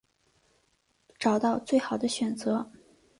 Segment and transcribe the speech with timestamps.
[1.19, 2.67] 找到最好的选择